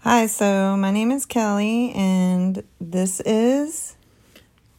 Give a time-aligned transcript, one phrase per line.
[0.00, 3.96] Hi, so my name is Kelly, and this is.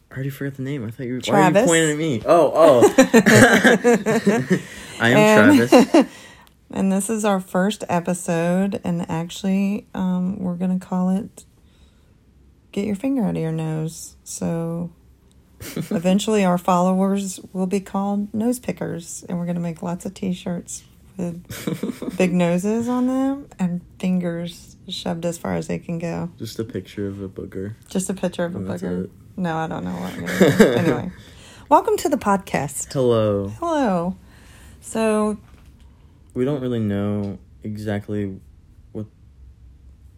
[0.10, 0.86] I already forgot the name.
[0.86, 1.68] I thought you were, Travis.
[1.70, 2.24] why are you pointing at me?
[2.26, 2.94] Oh, oh.
[5.00, 6.08] I am And- Travis.
[6.74, 11.44] And this is our first episode, and actually, um, we're going to call it
[12.72, 14.16] Get Your Finger Out of Your Nose.
[14.24, 14.90] So
[15.60, 20.14] eventually, our followers will be called nose pickers, and we're going to make lots of
[20.14, 20.86] t shirts
[21.18, 26.30] with big noses on them and fingers shoved as far as they can go.
[26.38, 27.76] Just a picture of a booger.
[27.90, 29.10] Just a picture of a And that's booger.
[29.38, 30.14] No, I don't know what.
[30.14, 30.64] I'm gonna do.
[30.74, 31.12] anyway,
[31.70, 32.92] welcome to the podcast.
[32.94, 33.48] Hello.
[33.60, 34.16] Hello.
[34.82, 35.38] So
[36.34, 38.40] We don't really know exactly
[38.92, 39.06] what.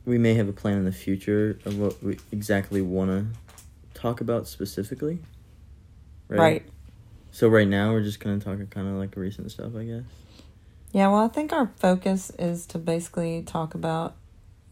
[0.06, 4.20] We may have a plan in the future of what we exactly want to talk
[4.22, 5.20] about specifically.
[6.28, 6.66] right.
[7.32, 10.04] So right now we're just gonna talk kind of like recent stuff, I guess.
[10.92, 14.16] Yeah, well, I think our focus is to basically talk about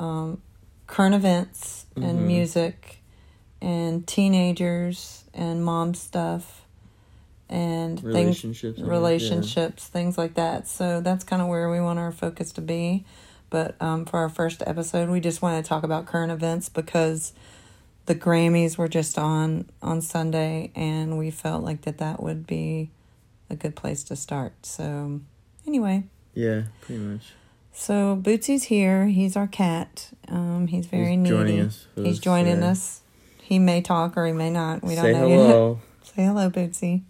[0.02, 0.42] um,
[0.88, 2.26] current events and Mhm.
[2.28, 3.02] music
[3.62, 6.66] and teenagers and mom stuff
[7.50, 8.80] and things, Relationships.
[8.80, 8.86] Yeah.
[8.88, 10.68] relationships, things like that.
[10.68, 13.06] So that's kind of where we want our focus to be.
[13.50, 17.34] But um, for our first episode, we just want to talk about current events because
[18.06, 22.90] the Grammys were just on on Sunday, and we felt like that that would be
[23.50, 24.54] a good place to start.
[24.66, 25.20] So
[25.68, 27.34] anyway, Yeah, pretty much.
[27.74, 29.08] So Bootsy's here.
[29.08, 30.10] He's our cat.
[30.28, 31.30] Um, he's very He's needy.
[31.30, 32.68] joining us He's joining today.
[32.68, 33.02] us.
[33.42, 34.84] He may talk or he may not.
[34.84, 35.36] We don't Say know yet.
[35.38, 35.80] hello.
[36.04, 37.02] Say hello, Bootsy.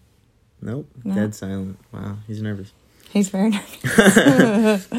[0.61, 0.87] Nope.
[1.03, 1.15] No.
[1.15, 1.79] Dead silent.
[1.91, 2.71] Wow, he's nervous.
[3.11, 4.87] He's very nervous.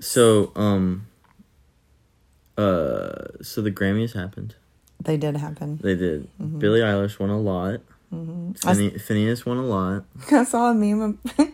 [0.00, 1.06] So, um,
[2.58, 4.56] uh, so the Grammys happened.
[5.00, 5.78] they did happen.
[5.80, 6.28] They did.
[6.42, 6.58] Mhm.
[6.58, 7.80] Billie Eilish won a lot.
[8.10, 10.02] hmm I, Phine- Finneas won a lot.
[10.32, 11.20] I saw a meme.
[11.38, 11.48] Of,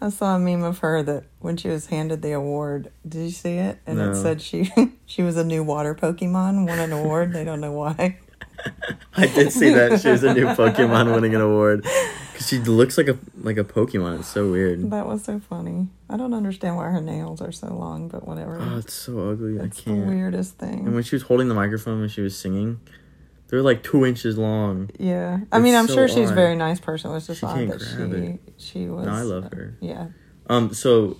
[0.00, 2.92] I saw a meme of her that when she was handed the award.
[3.08, 3.78] Did you see it?
[3.86, 4.70] And it said she
[5.06, 7.32] she was a new water Pokemon, won an award.
[7.32, 8.18] They don't know why.
[9.16, 11.82] I did see that she was a new Pokemon winning an award
[12.32, 14.20] because she looks like a like a Pokemon.
[14.20, 14.90] It's so weird.
[14.90, 15.88] That was so funny.
[16.10, 18.58] I don't understand why her nails are so long, but whatever.
[18.60, 19.56] Oh, it's so ugly.
[19.56, 20.06] it's I the can't.
[20.06, 20.80] weirdest thing.
[20.86, 22.80] And when she was holding the microphone when she was singing,
[23.48, 24.90] they were like two inches long.
[24.98, 26.34] Yeah, I It's mean, I'm so sure she's a odd.
[26.34, 27.10] very nice person.
[27.10, 28.40] It was just She odd that she it.
[28.56, 29.06] she was.
[29.06, 29.76] No, I love her.
[29.80, 30.08] Yeah,
[30.48, 31.16] Um, so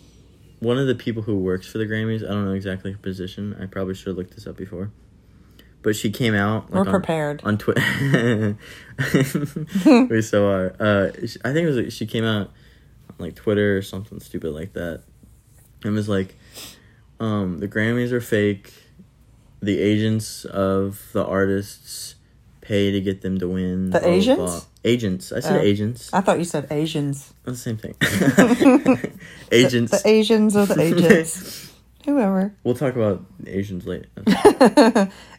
[0.60, 3.54] one of the people who works for the Grammys, I don't know exactly her position.
[3.60, 4.90] I probably should have looked this up before.
[5.82, 7.40] But she came out we're like, on, prepared.
[7.44, 7.80] on Twitter.
[10.10, 10.74] we so are.
[10.80, 11.10] Uh,
[11.44, 12.48] I think it was like, she came out
[13.08, 15.02] on like Twitter or something stupid like that,
[15.84, 16.34] and was like,
[17.20, 18.72] um, "The Grammys are fake.
[19.60, 22.15] The agents of the artists
[22.66, 24.38] pay to get them to win." The blah, blah, Asians?
[24.38, 25.32] blah." Agents.
[25.32, 25.64] I said Oh.
[25.64, 26.10] agents.
[26.12, 27.32] I thought you said Asians.
[27.44, 27.94] That's the same thing.
[29.52, 29.90] Agents.
[29.90, 31.72] The, Asians or the agents,
[32.04, 32.54] whoever.
[32.62, 34.06] We'll talk about Asians later.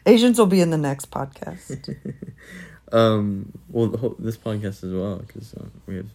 [0.06, 1.96] Asians will be in the next podcast.
[2.92, 6.08] um, well, the whole, this podcast as well because uh, we have.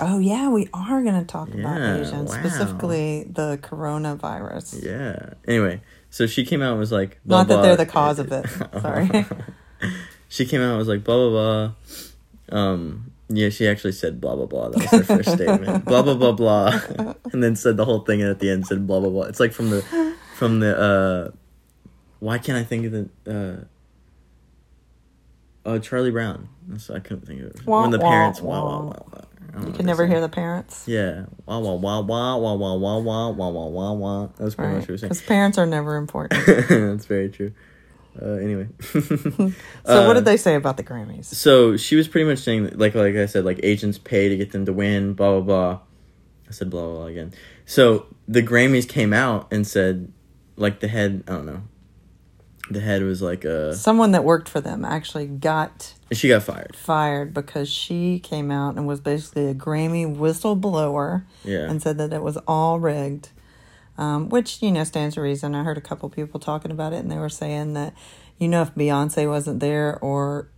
[0.00, 2.38] Oh yeah, we are going to talk about Asians, wow.
[2.40, 4.82] specifically the coronavirus.
[4.82, 5.34] Yeah.
[5.46, 7.62] Anyway, so she came out and was like, blah, Not that blah.
[7.62, 8.46] they're the cause of it.
[8.80, 9.26] Sorry.
[10.30, 11.30] She came out and was like, blah blah
[12.48, 12.58] blah.
[12.58, 14.70] Um, yeah, she actually said blah blah blah.
[14.70, 15.84] That was her first statement.
[15.90, 16.80] Blah blah blah blah,
[17.32, 19.24] and then said the whole thing, and at the end said blah blah blah.
[19.24, 19.82] It's like from the,
[20.34, 20.76] from the.
[20.78, 21.30] uh
[22.20, 23.66] Why can't I think of the?
[25.64, 26.48] uh uh, Charlie Brown.
[26.68, 27.66] That's I couldn't think of it.
[27.66, 28.56] Wah, when the wah, parents wah.
[28.56, 30.84] I don't know You can never hear the parents.
[30.88, 31.26] Yeah.
[31.46, 34.26] Wah wah wah wah wah wah wah wah wah wah wah wah.
[34.38, 34.78] That was pretty Right.
[34.78, 35.08] much what she was saying.
[35.10, 36.44] Because parents are never important.
[36.68, 37.52] That's very true.
[38.20, 38.68] Uh, anyway.
[38.92, 41.26] So what Uh, did they say about the Grammys?
[41.26, 44.36] So she was pretty much saying that, like like I said, like agents pay to
[44.36, 45.78] get them to win, blah blah blah.
[46.48, 47.32] I said blah blah blah again.
[47.66, 50.12] So the Grammys came out and said,
[50.56, 51.62] like the head, I don't know.
[52.70, 56.76] The head was like uh Someone that worked for them actually got she got fired.
[56.76, 61.68] fired because she came out and was basically a Grammy whistleblower Yeah.
[61.70, 63.30] and said that it was all rigged.
[64.00, 65.54] Um, which, you know, stands to reason.
[65.54, 67.92] I heard a couple people talking about it and they were saying that,
[68.38, 70.48] you know, if Beyonce wasn't there or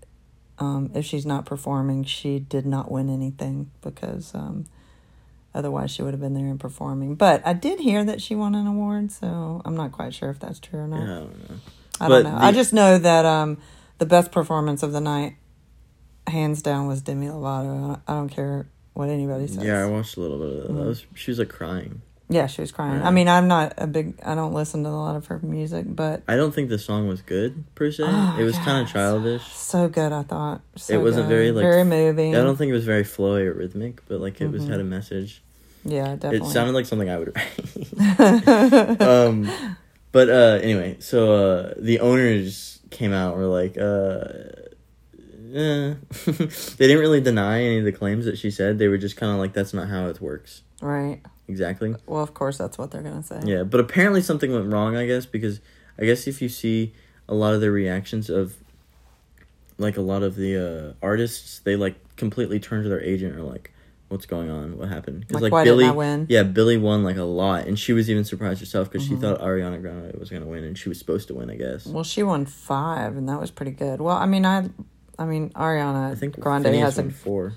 [0.61, 4.67] um, if she's not performing, she did not win anything because um,
[5.57, 7.17] otherwise she would have been there and performing.
[7.17, 10.39] But I did hear that she won an award, so I'm not quite sure if
[10.39, 11.01] that's true or not.
[11.01, 11.57] yeah, I don't know.
[12.01, 12.37] I don't know.
[12.39, 13.59] I just know that um,
[13.99, 15.35] the best performance of the night,
[16.29, 18.01] hands down, was Demi Lovato.
[18.07, 19.65] I don't care what anybody says.
[19.65, 20.71] Yeah, I watched a little bit of that.
[20.73, 20.77] Mhm.
[20.77, 22.03] that was, she was like crying.
[22.33, 23.01] Yeah, she was crying.
[23.01, 23.09] Yeah.
[23.09, 24.15] I mean, I'm not a big.
[24.25, 27.07] I don't listen to a lot of her music, but I don't think the song
[27.09, 28.05] was good per se.
[28.07, 29.43] Oh, it was kind of childish.
[29.53, 30.13] so good.
[30.13, 32.35] I thought so It was a very, like, very moving.
[32.35, 34.71] I don't think it was very flowy or rhythmic, but like it was Mhm.
[34.71, 35.43] had a message.
[35.85, 36.49] Yeah, definitely.
[36.49, 39.01] It sounded like something I would write.
[39.03, 39.51] um,
[40.13, 43.35] But uh, anyway, so uh, the owners came out.
[43.35, 44.25] and Were like, uh,
[45.55, 45.95] eh.
[46.77, 48.79] they didn't really deny any of the claims that she said.
[48.79, 51.21] They were just kind of like, "That's not how it works." Right.
[51.49, 51.95] Exactly.
[52.07, 53.41] Well, of course, that's what they're gonna say.
[53.45, 54.97] Yeah, but apparently something went wrong.
[54.97, 55.61] I guess because
[55.99, 56.93] I guess if you see
[57.29, 58.57] a lot of the reactions of
[59.79, 63.43] like a lot of the uh, artists, they like completely turn to their agent or
[63.43, 63.73] like,
[64.09, 64.79] "What's going on?
[64.79, 66.27] What happened?" 'Cause, Like, why didn't Billie, I win?
[66.29, 69.17] yeah, Billie won like a lot, and she was even surprised herself because Mm-hmm.
[69.17, 71.51] she thought Ariana Grande was gonna win, and she was supposed to win.
[71.51, 71.87] I guess.
[71.87, 74.01] Well, she won five, and that was pretty good.
[74.01, 74.69] Well, I mean, I,
[75.19, 77.53] I mean, Ariana I think Grande Finneas has a, won four.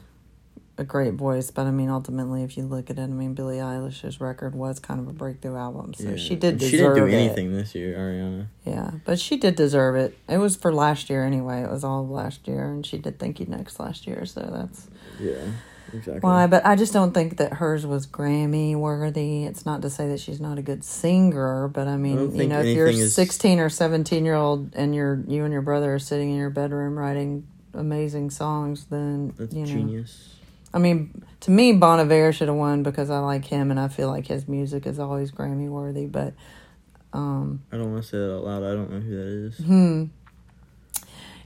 [0.78, 3.58] A great voice, but I mean, ultimately, if you look at it, I mean, Billie
[3.58, 6.16] Eilish's record was kind of a breakthrough album, so Yeah.
[6.18, 7.14] she did deserve She didn't do it.
[7.14, 8.48] anything this year, Ariana.
[8.66, 10.18] Yeah, but she did deserve it.
[10.28, 11.62] It was for last year anyway.
[11.62, 14.42] It was all of last year, and she did Thank You Next last year, so
[14.42, 14.88] that's
[15.18, 15.36] Yeah,
[15.94, 16.20] exactly.
[16.20, 16.46] why.
[16.48, 19.46] But I just don't think that hers was Grammy worthy.
[19.46, 22.36] It's not to say that she's not a good singer, but I I mean, don't
[22.36, 25.62] you know, if you're is- sixteen or seventeen year old and you're you and your
[25.62, 29.66] brother are sitting in your bedroom writing amazing songs, then That's you know.
[29.68, 30.32] genius.
[30.76, 33.88] I mean, to me, Bon Iver should have won because I like him and I
[33.88, 36.06] feel like his music is always Grammy worthy.
[36.06, 36.34] But
[37.14, 38.64] um, I don't want to say that out loud.
[38.64, 39.58] I don't know who that is.
[39.60, 40.04] hmm,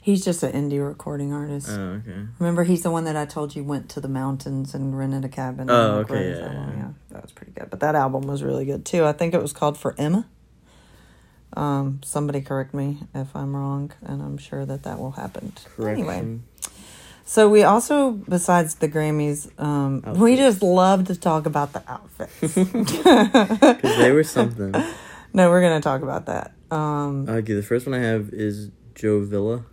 [0.02, 1.70] he's just an indie recording artist.
[1.70, 2.26] Oh, okay.
[2.40, 5.30] Remember, he's the one that I told you went to the mountains and rented a
[5.30, 5.70] cabin.
[5.70, 6.88] Oh, okay, recorded yeah, yeah.
[7.12, 7.70] that was pretty good.
[7.70, 9.06] But that album was really good too.
[9.06, 10.28] I think it was called For Emma.
[11.54, 15.54] Um, somebody correct me if I'm wrong, and I'm sure that that will happen.
[15.80, 16.44] Anyway, Correction.
[17.30, 22.56] So we also, besides the Grammys, um, we just love to talk about the outfits.
[22.56, 24.74] Because they were something.
[25.32, 26.54] no, we're gonna talk about that.
[26.72, 29.64] Um, Okay, the first one I have is Joe Villa.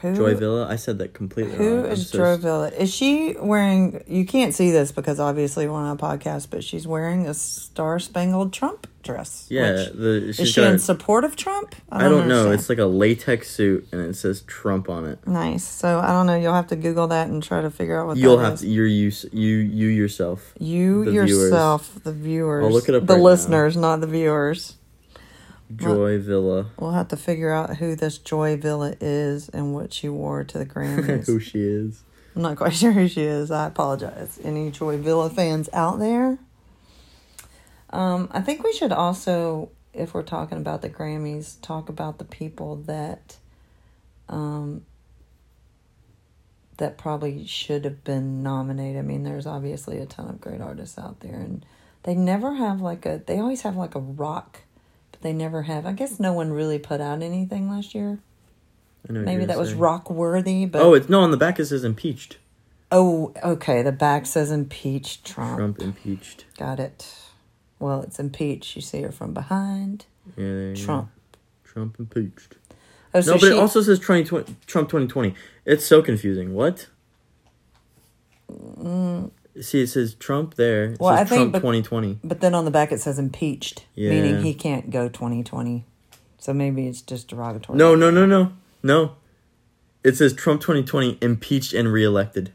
[0.00, 0.66] Who Joy Villa.
[0.68, 1.86] I said that completely Who wrong.
[1.92, 2.68] Is so Joy Villa?
[2.68, 4.02] Is she wearing?
[4.06, 7.98] You can't see this because obviously we're on a podcast, but she's wearing a Star
[7.98, 9.46] Spangled Trump dress.
[9.48, 10.72] Yeah, the is she got.
[10.72, 11.74] in support of Trump?
[11.92, 12.50] I don't know.
[12.50, 15.24] It's like a latex suit, and it says Trump on it.
[15.26, 15.62] nice.
[15.64, 16.36] So I don't know.
[16.36, 18.60] You'll have to Google that and try to figure out what You'll that have is.
[18.62, 18.68] to.
[18.68, 19.12] You're you.
[19.32, 20.52] You you yourself.
[20.58, 21.30] You the viewers.
[21.30, 22.64] yourself, the viewers.
[22.64, 23.24] I'll look it up The right now.
[23.24, 24.74] listeners, not the viewers.
[25.74, 26.70] Joy Villa.
[26.78, 30.58] We'll have to figure out who this Joy Villa is and what she wore to
[30.58, 31.26] the Grammys.
[31.26, 32.02] Who she is.
[32.36, 33.50] I'm not quite sure who she is.
[33.50, 34.38] I apologize.
[34.44, 36.38] Any Joy Villa fans out there?
[37.90, 42.24] Um, I think we should also, if we're talking about the Grammys, talk about the
[42.24, 43.36] people that,
[44.28, 44.84] um,
[46.76, 48.98] that probably should have been nominated.
[48.98, 51.64] I mean, there's obviously a ton of great artists out there, and
[52.02, 53.22] they never have like a.
[53.24, 54.60] They always have like a rock,
[55.26, 55.84] they never have.
[55.84, 58.20] I guess no one really put out anything last year.
[59.08, 59.80] I know Maybe that was saying.
[59.80, 61.58] rock worthy, but Oh, it's no on the back.
[61.58, 62.38] It says impeached.
[62.92, 63.82] Oh, okay.
[63.82, 65.56] The back says impeached Trump.
[65.56, 66.44] Trump impeached.
[66.56, 67.12] Got it.
[67.80, 68.76] Well, it's impeached.
[68.76, 70.06] You see her from behind.
[70.36, 70.82] Yeah, you go.
[70.84, 71.10] Trump.
[71.64, 72.54] Trump impeached.
[73.12, 75.34] Oh, so no, but she, it also says 2020, Trump 2020.
[75.64, 76.54] It's so confusing.
[76.54, 76.86] What?
[78.50, 79.30] Mm,
[79.60, 80.92] See, it says Trump there.
[80.92, 81.00] It.
[81.00, 82.18] Well, says I think Trump bec- 2020.
[82.24, 84.10] but then on the back it says impeached, Yeah.
[84.10, 85.84] meaning he can't go 2020.
[86.38, 87.76] So maybe it's just derogatory.
[87.78, 88.52] No, no, no, no.
[88.82, 89.12] No.
[90.04, 92.52] It says Trump 2020 impeached and reelected.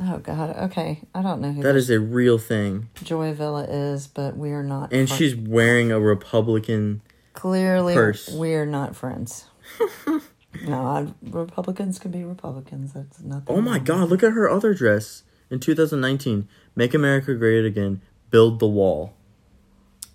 [0.00, 0.56] Oh God.
[0.70, 1.02] Okay.
[1.14, 2.88] I don't know who That this a real thing.
[3.02, 4.92] Joy Villa is, but we are not.
[4.92, 7.02] And she's wearing a Republican.
[7.34, 8.28] clearly purse.
[8.28, 9.46] we are not friends.
[10.06, 12.92] no, I, Republicans can be Republicans.
[12.94, 13.54] That's nothing.
[13.56, 13.84] Oh my wrong.
[13.84, 16.48] god, look at her other dress in 2019.
[16.76, 18.00] Make America Great Again.
[18.30, 19.14] Build the wall.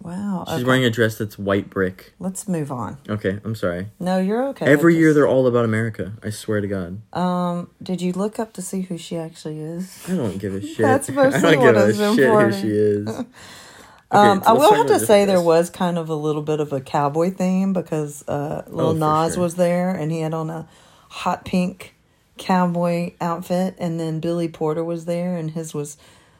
[0.01, 0.43] Wow.
[0.47, 0.63] She's okay.
[0.65, 2.13] wearing a dress that's white brick.
[2.19, 2.97] Let's move on.
[3.07, 3.87] Okay, I'm sorry.
[4.01, 4.65] No, you're okay.
[4.65, 6.13] Every year they're all about America.
[6.21, 7.01] I swear to God.
[7.17, 10.03] Um, did you look up to see who she actually is?
[10.09, 10.79] I don't give a shit.
[10.79, 12.61] That's mostly I don't what give a is shit who important.
[12.61, 13.07] she is.
[14.11, 16.81] um, I will have to say there was kind of a little bit of a
[16.81, 18.93] cowboy theme because uh, Lil Oh,
[19.25, 19.43] Nas sure.
[19.43, 20.67] was there and he had on a
[21.09, 21.92] hot pink
[22.37, 25.97] cowboy outfit, and then Billy Porter was there and his was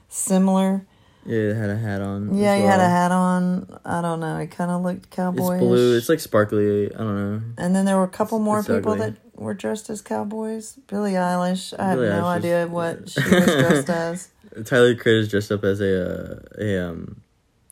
[0.10, 0.86] similar.
[1.26, 2.36] Yeah, it had a hat on.
[2.38, 3.80] Yeah, he had a hat on.
[3.86, 4.38] I don't know.
[4.40, 5.54] It kind of looked cowboy.
[5.56, 5.98] It's blue.
[5.98, 6.94] It's like sparkly.
[6.94, 7.42] I don't know.
[7.58, 9.12] and then there were a couple more it's people ugly.
[9.12, 10.74] that were dressed as cowboys.
[10.88, 11.74] Billie Eilish.
[11.80, 14.30] I have Billie no Eilish was- idea what she was dressed as.
[14.66, 17.22] Tyler Creator is dressed up as a uh, a um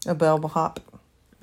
[0.08, 0.80] A bellhop.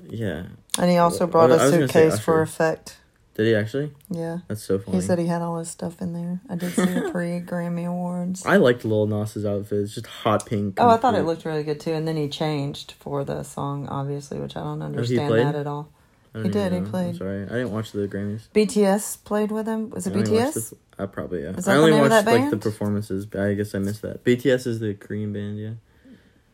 [0.09, 0.47] yeah.
[0.79, 2.97] And he also brought I a suitcase for effect.
[3.39, 3.93] Did he actually?
[4.09, 4.39] Yeah.
[4.49, 4.97] That's so funny.
[4.97, 6.41] He said he had all his stuff in there.
[6.49, 8.45] I did see the pre Grammy Awards.
[8.45, 9.79] I liked Lil Nas's outfit.
[9.79, 10.77] It's just hot pink.
[10.77, 11.93] Oh, I thought it looked really good too.
[11.93, 15.67] And then he changed for the song, obviously, which I don't understand Oh, that at
[15.67, 15.87] all.
[16.35, 16.85] He did, he know.
[16.85, 17.15] I'm played.
[17.15, 18.49] sorry, I didn't watch the Grammys.
[18.53, 19.89] BTS played with him.
[19.91, 20.71] Was it I BTS?
[20.71, 21.53] the- I probably yeah.
[21.65, 23.25] I only watched like the performances.
[23.25, 24.25] but I guess I missed that.
[24.25, 25.57] BTS is the Korean band.
[25.57, 25.71] Yeah.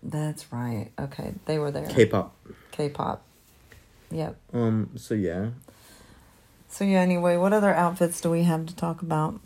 [0.04, 0.92] That's right.
[1.00, 1.88] Okay, they were there.
[1.88, 2.36] K-pop.
[2.74, 3.24] K-pop.
[4.12, 4.38] Yep.
[4.54, 4.92] Um.
[4.98, 5.48] So yeah.
[6.67, 7.00] So yeah.
[7.00, 9.39] Anyway, what other outfits do we have to talk about?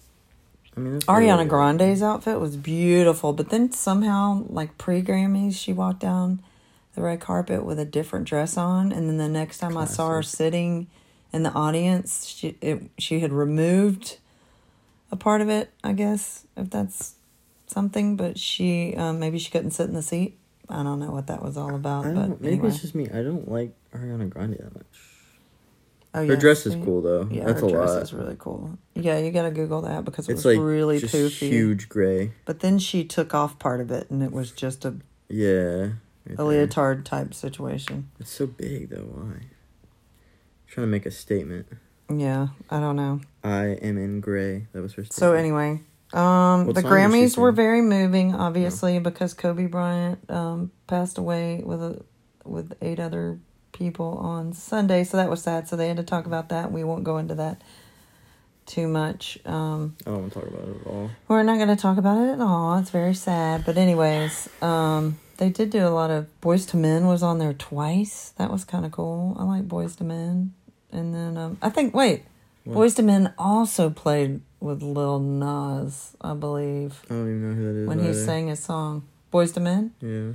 [0.76, 5.74] I mean, Ariana really- Grande's outfit was beautiful, but then somehow, like pre Grammys, she
[5.74, 6.42] walked down
[6.96, 10.10] the red carpet with a different dress on, and then the next time I saw
[10.10, 10.88] her sitting
[11.32, 14.18] in the audience, she it, she had removed
[15.12, 15.72] a part of it.
[15.84, 17.16] I guess if that's
[17.68, 20.38] something, but she um, maybe she couldn't sit in the seat.
[20.70, 22.70] I don't know what that was all about, but maybe anyway.
[22.70, 23.08] it's just me.
[23.10, 24.86] I don't like Ariana Grande that much.
[26.14, 26.82] Oh, Her dress is see?
[26.84, 27.28] cool though.
[27.32, 28.02] Yeah, That's her a dress lot.
[28.04, 28.78] is really cool.
[28.96, 31.50] Yeah, you gotta Google that because it it's was like really just poofy.
[31.50, 32.32] huge gray.
[32.46, 34.96] But then she took off part of it, and it was just a
[35.30, 35.82] Yeah.
[36.26, 38.10] right a leotard type situation.
[38.20, 39.04] It's so big though.
[39.14, 39.42] Why?
[40.68, 41.66] trying to make a statement.
[42.16, 43.22] Yeah, I don't know.
[43.44, 44.68] I am in gray.
[44.74, 45.06] That was her.
[45.10, 45.82] So anyway,
[46.14, 50.72] um, What the song did she Grammys were very moving, obviously, because Kobe Bryant um,
[50.88, 52.04] passed away with a
[52.46, 53.40] with eight other
[53.72, 55.04] people on Sunday.
[55.04, 55.68] So that was sad.
[55.68, 56.72] So they had to talk about that.
[56.72, 57.62] We won't go into that
[58.66, 59.40] too much.
[59.46, 61.10] Um, I don't want to talk about it at all.
[61.28, 62.78] We're not going to talk about it at all.
[62.78, 63.66] It's very sad.
[63.66, 67.54] But anyways, um, they did do a lot of Boyz II Men was on there
[67.54, 68.34] twice.
[68.38, 69.36] That was kind of cool.
[69.40, 70.54] I like Boyz II Men.
[70.92, 72.24] And then um, I think wait,
[72.64, 72.78] What?
[72.78, 77.74] Boyz II Men also played with Lil Nas, I believe, I don't even know who
[77.74, 77.88] that is.
[77.88, 79.94] when he sang his song Boys to Men.
[80.02, 80.34] Yeah.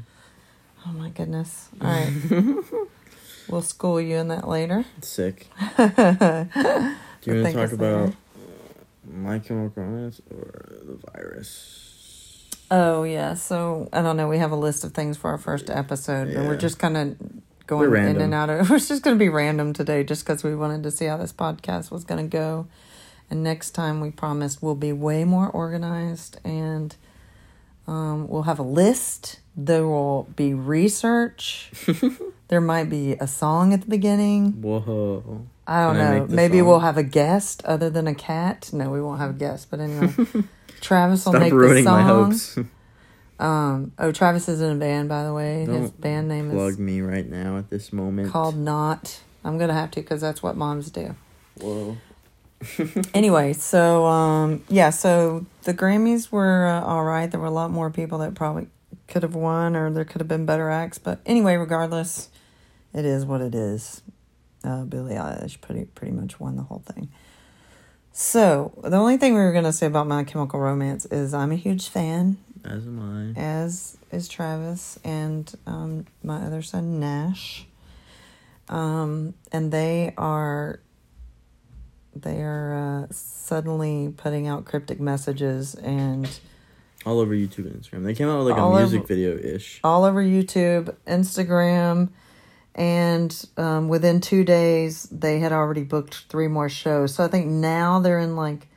[0.88, 1.68] Oh my goodness!
[1.80, 2.08] All right,
[3.48, 4.84] we'll school you in that later.
[5.00, 5.48] Sick.
[5.76, 5.84] Do
[7.24, 8.14] you want to talk about
[9.10, 11.84] My Chemical Romance or the virus?
[12.70, 14.28] Oh yeah, so I don't know.
[14.28, 17.16] We have a list of things for our first episode, and we're just kind of
[17.66, 18.60] going We're in and out of.
[18.70, 21.16] It was just going to be random today, just because we wanted to see how
[21.16, 22.66] this podcast was going to go.
[23.30, 26.94] And next time, we promised we'll be way more organized, and
[27.86, 29.40] um, we'll have a list.
[29.56, 31.70] There will be research.
[32.48, 34.60] there might be a song at the beginning.
[34.62, 35.46] Whoa.
[35.66, 36.26] I don't Can know.
[36.26, 36.66] the Maybe song?
[36.68, 38.70] we'll have a guest other than a cat.
[38.72, 39.68] No, we won't have a guest.
[39.70, 40.08] But anyway,
[40.80, 42.30] Travis will Stop make the ruining my song.
[42.32, 42.58] hopes.
[43.38, 45.60] Um, oh, Travis is in a band, by the way.
[45.60, 48.30] His Don't band name Plug is plug me right now at this moment.
[48.30, 49.20] called Not.
[49.42, 51.14] I'm gonna have to because that's what moms do.
[51.60, 51.96] Whoa.
[53.14, 57.30] anyway, so um, yeah, so the Grammys were uh, all right.
[57.30, 58.68] There were a lot more people that probably
[59.08, 60.98] could have won, or there could have been better acts.
[60.98, 62.30] But anyway, regardless,
[62.94, 64.02] it is what it is.
[64.62, 67.10] Uh, Billie Eilish pretty pretty much won the whole thing.
[68.12, 71.56] So the only thing we were gonna say about My Chemical Romance is I'm a
[71.56, 72.38] huge fan.
[72.64, 73.38] As am I.
[73.38, 77.66] as is Travis and um, my other son Nash.
[78.70, 80.80] Um, and they are
[82.16, 86.26] they are uh, suddenly putting out cryptic messages and
[87.04, 88.04] All over YouTube and Instagram.
[88.04, 89.80] They came out with like a music video ish.
[89.84, 92.08] all over YouTube, Instagram,
[92.74, 97.14] and um, within two days they had already booked three more shows.
[97.14, 98.68] So I think now they're in like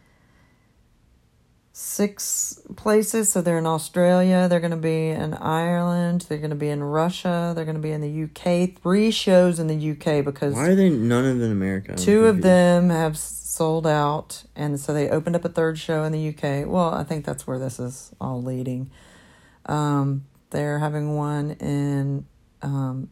[1.74, 3.30] six places.
[3.30, 6.84] So they're in Australia, they're going to be in Ireland, they're going to be in
[6.84, 8.82] Russia, they're going to be in the UK.
[8.82, 11.92] Three shows in the UK because Why are they none of them in America?
[11.92, 13.18] I'm two of them have
[13.58, 17.04] sold out and so they opened up a third show in the uk well i
[17.04, 18.92] think that's where this is all leading
[19.66, 22.26] um, they're having one in
[22.62, 23.10] um,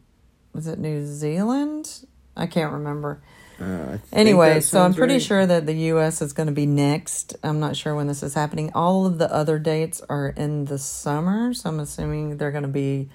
[0.56, 2.06] was it new zealand?
[2.36, 3.22] I can't remember.
[3.58, 5.22] Uh, anyway so i'm pretty right.
[5.22, 7.36] sure that the us is going to be next.
[7.42, 8.70] I'm not sure when this is happening.
[8.74, 12.68] All of the other dates are in the summer so i'm assuming they're going to
[12.68, 13.08] be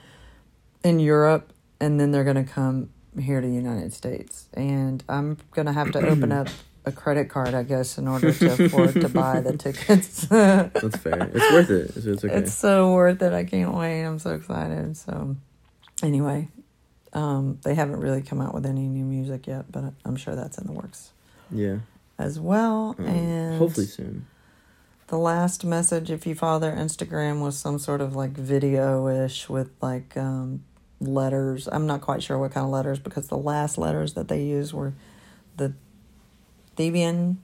[0.83, 4.47] in europe and then they're going to come here to the united states.
[4.55, 6.47] And i'm going to have to open up
[6.85, 10.25] a credit card i guess in order to afford to buy the tickets.
[10.25, 11.29] That's fair.
[11.35, 11.95] It's worth it.
[11.95, 12.33] It's, it's okay.
[12.33, 13.33] it's so worth it.
[13.33, 14.03] I can't wait.
[14.03, 14.97] I'm so excited.
[14.97, 15.35] So
[16.01, 16.47] anyway
[17.13, 20.57] um, they haven't really come out with any new music yet but i'm sure that's
[20.57, 21.11] in the works
[21.51, 21.77] yeah.
[22.17, 22.95] as well.
[22.97, 24.25] Um, and hopefully soon.
[25.07, 29.49] the last message, if you follow their Instagram, was some sort of like video ish
[29.49, 30.63] with like um,
[30.99, 31.67] letters.
[31.71, 34.73] I'm not quite sure what kind of letters because the last letters that they used
[34.73, 34.93] were
[35.57, 35.73] the
[36.77, 37.37] Thebian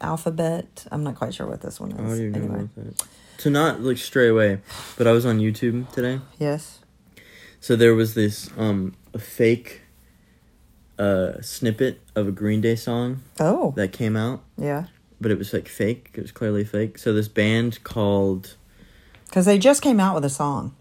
[0.00, 0.86] alphabet.
[0.92, 2.20] I'm not quite sure what this one is.
[2.20, 2.68] know anyway.
[3.38, 4.60] To not like stray away,
[4.96, 6.20] but I was on YouTube today.
[6.38, 6.80] yes.
[7.60, 9.82] So there was this um a fake
[10.98, 14.86] uh snippet of a Green Day song Oh, that came out, yeah.
[15.20, 16.10] but it was like fake.
[16.14, 16.98] It was clearly fake.
[16.98, 18.56] So this band called
[19.26, 20.74] Because they just came out with a song.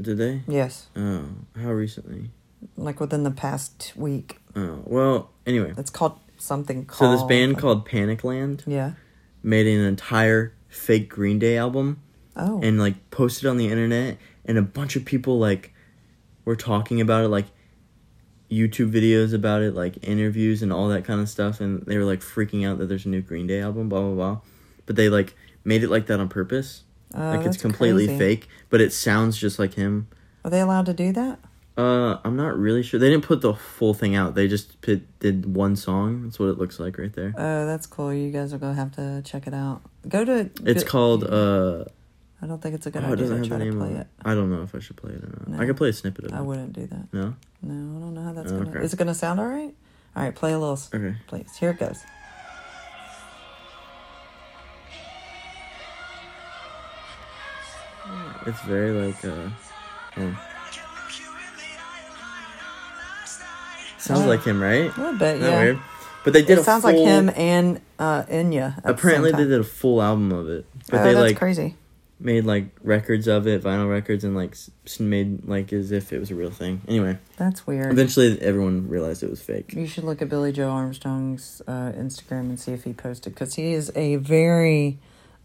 [0.00, 0.42] did they?
[0.46, 0.88] Yes.
[0.96, 1.24] Oh,
[1.60, 2.30] how recently?
[2.76, 4.38] Like within the past week.
[4.54, 5.72] Oh, well, anyway.
[5.76, 8.92] It's called something So this band called Panicland Yeah.
[9.42, 12.00] made an entire fake Green Day album
[12.36, 12.60] Oh.
[12.62, 14.18] and like posted on the internet
[14.48, 15.72] and a bunch of people like
[16.44, 17.46] were talking about it like
[18.50, 22.04] YouTube videos about it, like interviews and all that kind of stuff, and they were
[22.04, 24.40] like freaking out that there's a new Green Day album, blah blah blah.
[24.86, 26.82] But they like made it like that on purpose.
[27.14, 28.18] Oh, like it's completely crazy.
[28.18, 30.08] fake, but it sounds just like him.
[30.44, 31.38] Are they allowed to do that?
[31.76, 32.98] Uh, I'm not really sure.
[32.98, 34.34] They didn't put the full thing out.
[34.34, 36.24] They just put, did one song.
[36.24, 37.32] That's what it looks like right there.
[37.36, 38.12] Oh, that's cool.
[38.12, 39.82] You guys are gonna have to check it out.
[40.08, 40.50] Go to.
[40.64, 41.84] It's go- called uh.
[42.40, 44.06] I don't think it's a good Oh, idea to try the to play of it.
[44.24, 45.48] I don't know if I should play it or not.
[45.48, 45.60] No.
[45.60, 46.36] I could play a snippet of it.
[46.36, 47.12] I wouldn't do that.
[47.12, 47.34] No.
[47.62, 48.70] No, I don't know how that's Oh, gonna.
[48.70, 48.84] okay.
[48.84, 49.74] Is it gonna sound all right?
[50.14, 51.16] All right, play a little, Okay.
[51.26, 51.56] please.
[51.56, 52.02] Here it goes.
[58.46, 59.48] It's very like uh.
[60.18, 60.44] oh.
[63.98, 64.96] Sounds like him, right?
[64.96, 65.62] A little bit, yeah.
[65.62, 65.78] weird?
[66.24, 68.80] But they did It sounds like him and uh, Enya.
[68.82, 71.36] the Apparently, same they did a full album of it, but oh, they that's like
[71.36, 71.76] crazy.
[72.20, 74.56] Made like records of it, vinyl records, and like
[74.98, 76.80] made like as if it was a real thing.
[76.88, 77.92] Anyway, That's weird.
[77.92, 79.72] eventually everyone realized it was fake.
[79.72, 83.54] You should look at Billie Joe Armstrong's uh, Instagram and see if he posted because
[83.54, 84.98] he is a very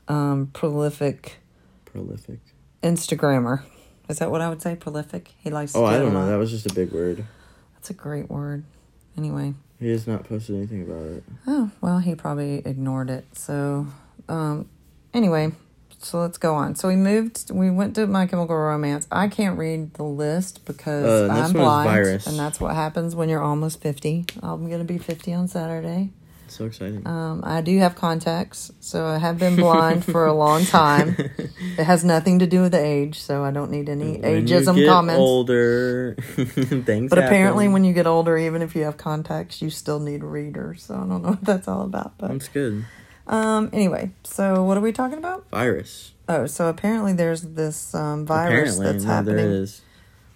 [0.07, 1.37] um, prolific
[1.85, 2.39] Prolific.
[2.81, 3.61] Instagrammer.
[4.09, 4.75] Is that what I would say?
[4.75, 5.31] Prolific.
[5.37, 5.73] He likes.
[5.73, 6.25] To Oh, I do don't know.
[6.27, 7.23] That was just a big word.
[7.75, 8.63] That's a great word.
[9.15, 9.53] Anyway.
[9.79, 11.23] He has not posted anything about it.
[11.45, 13.25] Oh well, he probably ignored it.
[13.37, 13.85] So,
[14.27, 14.69] um,
[15.13, 15.51] anyway,
[16.03, 16.75] so let's go on.
[16.75, 17.51] So we moved.
[17.51, 19.07] We went to My Chemical Romance.
[19.11, 23.43] I can't read the list because Uh, I'm blind, and that's what happens when you're
[23.43, 24.25] almost fifty.
[24.41, 26.11] I'm gonna be fifty on Saturday.
[26.47, 27.07] So exciting.
[27.07, 31.15] Um, I do have contacts, so I have been blind for a long time.
[31.17, 34.53] It has nothing to do with the age, so I don't need any When you
[34.55, 35.19] ageism get comments.
[35.19, 37.09] Older, things.
[37.09, 40.83] But apparently, when you get older, even if you have contacts, you still need readers.
[40.83, 42.19] So I don't know what that's all about.
[42.19, 42.85] But that's good.
[43.27, 45.49] Um, anyway, so what are we talking about?
[45.49, 46.13] Virus.
[46.27, 49.35] Oh, so apparently there's this um, virus apparently, that's no, happening.
[49.37, 49.81] there is.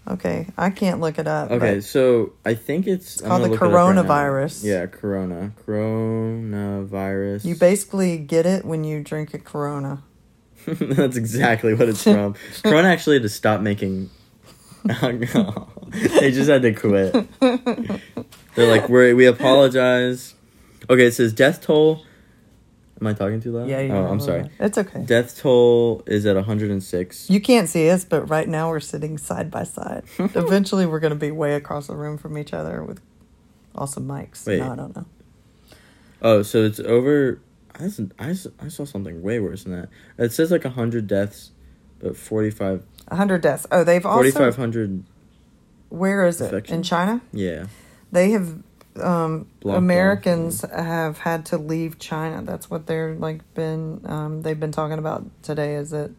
[0.08, 1.52] Okay, I can't look it up.
[1.52, 4.64] Okay, so I think it's, I'm called the up right coronavirus.
[4.64, 7.44] yeah, corona, coronavirus.
[7.44, 10.04] you basically get it when you drink a Corona.
[10.66, 12.36] That's exactly what it's from.
[12.64, 14.10] Corona actually had to stop making.
[14.84, 17.14] they just had to quit.
[18.56, 20.36] They're like, we we apologize.
[20.90, 22.06] Okay, it says death toll.
[23.00, 23.70] Am I talking too loud?
[23.70, 24.08] Yeah, you Oh, are.
[24.08, 24.50] I'm sorry.
[24.60, 25.04] It's okay.
[25.04, 27.30] Death toll is at 106.
[27.30, 30.04] You can't see us, but right now we're sitting side by side.
[30.20, 33.00] Eventually, we're going to be way across the room from each other with
[33.76, 34.48] awesome mics.
[34.48, 34.60] Wait.
[34.60, 35.06] No, I don't know.
[36.22, 37.40] Oh, so it's over.
[37.80, 39.90] I saw something way worse than that.
[40.18, 41.52] It says like 100 deaths,
[42.00, 43.68] but 45 100 deaths.
[43.72, 44.24] Oh, they've also.
[44.24, 45.04] 4,500.
[45.90, 46.70] Where is it?
[46.70, 46.82] In.
[46.84, 47.22] China?
[47.32, 47.68] Yeah.
[48.12, 48.64] They have.
[49.00, 52.42] Um, Blocked off, Americans have had to leave China.
[52.44, 54.02] That's what they're like been.
[54.06, 55.76] Um, they've been talking about today.
[55.76, 56.12] Is that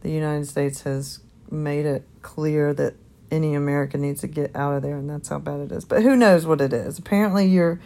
[0.00, 2.94] the United States has made it clear that
[3.30, 5.84] any American needs to get out of there, and that's how bad it is.
[5.84, 6.98] But who knows what it is?
[6.98, 7.80] Apparently, your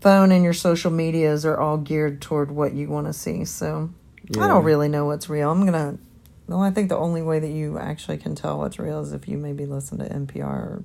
[0.00, 3.44] phone and your social medias are all geared toward what you want to see.
[3.44, 3.90] So
[4.36, 5.50] I don't really know what's real.
[5.50, 5.98] I'm gonna.
[6.46, 9.28] Well, I think the only way that you actually can tell what's real is if
[9.28, 10.84] you maybe listen to NPR or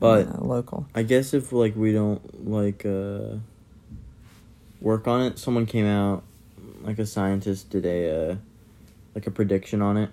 [0.00, 0.86] But local.
[0.94, 3.36] I guess if like we don't like uh
[4.80, 6.22] work on it, someone came out
[6.82, 8.36] like a scientist did a uh,
[9.14, 10.10] like a prediction on it.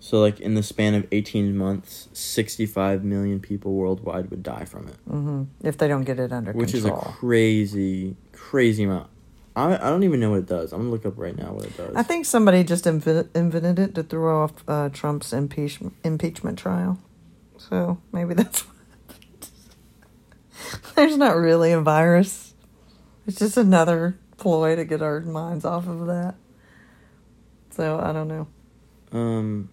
[0.00, 4.88] So like in the span of 18 months, 65 million people worldwide would die from
[4.88, 9.08] it, hmm If they don't get it under which is a crazy crazy amount.
[9.54, 10.72] I I don't even know what it does.
[10.72, 11.96] I'm to look up right now what it does.
[11.96, 16.98] I think somebody just invented, invented it to throw off uh, Trump's impeachment impeachment trial.
[17.58, 18.64] So maybe that's.
[20.94, 22.54] There's not really a virus.
[23.26, 26.34] It's just another ploy to get our minds off of that.
[27.70, 28.46] So I don't know.
[29.12, 29.68] um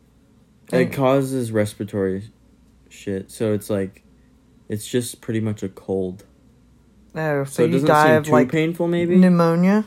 [0.71, 2.31] it causes respiratory
[2.89, 3.29] shit.
[3.31, 4.03] So it's like
[4.69, 6.25] it's just pretty much a cold.
[7.15, 9.15] Oh, So, so, it you doesn't die of too like painful maybe?
[9.15, 9.85] pneumonia.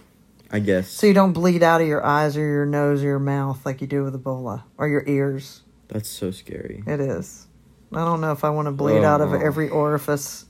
[0.51, 0.89] I guess.
[0.89, 3.81] So you don't bleed out of your eyes or your nose or your mouth like
[3.81, 5.63] you do with Ebola or your ears.
[5.89, 6.85] That's so scary.
[6.87, 7.49] It is.
[7.93, 9.37] I don't know if I want to bleed out of Oh.
[9.41, 10.46] every orifice.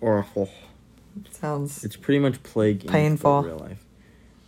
[0.00, 0.48] Awful.
[1.30, 3.42] Sounds It's pretty much plague Painful.
[3.42, 3.84] real life.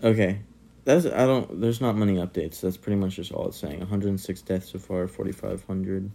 [0.03, 0.41] Okay.
[0.85, 2.61] That's I don't there's not many updates.
[2.61, 3.81] That's pretty much just all it's saying.
[3.81, 6.11] 106 deaths so far, 4500.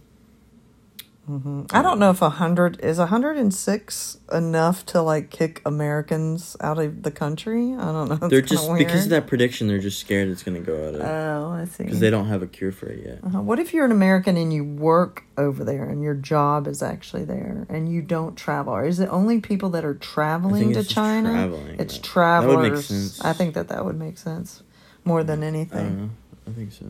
[1.28, 5.28] Hmm I don't know if a hundred is a hundred and six enough to like
[5.30, 7.74] kick Americans out of the country.
[7.74, 8.14] I don't know.
[8.22, 10.94] It's They're just because of that prediction, they're just scared it's going to go out
[10.94, 11.84] of Oh, I see.
[11.84, 13.18] because they don't have a cure for it yet.
[13.22, 13.42] Uh-huh.
[13.42, 17.24] What if you're an American and you work over there and your job is actually
[17.24, 18.72] there and you don't travel?
[18.72, 21.30] Or is it only people that are traveling to China?
[21.30, 21.76] traveling.
[21.78, 22.56] It's travelers.
[22.56, 23.20] would make sense.
[23.22, 24.62] I think that that would make sense
[25.04, 25.98] more than I anything.
[25.98, 26.10] know.
[26.46, 26.86] I think so.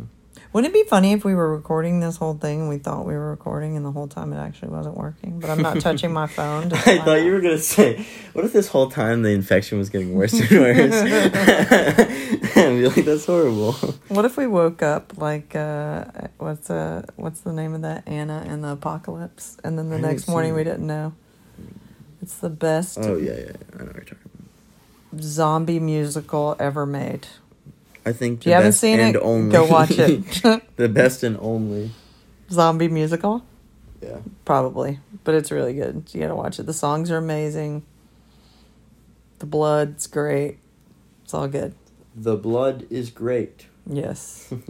[0.53, 3.13] Wouldn't it be funny if we were recording this whole thing and we thought we
[3.13, 5.41] were recording and the whole time it actually wasn't working?
[5.41, 6.73] But I'm not touching my phone.
[6.73, 10.15] I thought you were gonna say, "What if this whole time the infection was getting
[10.15, 10.95] worse and worse?"
[12.57, 13.73] I'd be like, "That's horrible."
[14.09, 16.07] What if we woke up like uh,
[16.39, 20.01] what's uh what's the name of that Anna and the Apocalypse, and then the I
[20.01, 21.13] next morning we didn't know.
[22.23, 24.31] It's the best Oh yeah, yeah, I know what you're talking
[25.13, 25.23] about.
[25.23, 27.29] zombie musical ever made.
[28.09, 29.53] I think the you haven't seen and it, only.
[29.53, 30.25] go watch it.
[30.77, 31.91] the best and only.
[32.51, 33.45] zombie musical,
[34.01, 34.19] Yeah.
[34.45, 36.05] probably, but it's really good.
[36.13, 36.67] You gotta watch it.
[36.67, 37.83] The songs are amazing.
[39.41, 40.59] The blood's great.
[41.25, 41.75] It's all good.
[42.17, 43.67] The blood is great.
[43.87, 44.53] Yes.